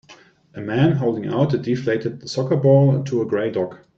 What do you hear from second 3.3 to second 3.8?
dog.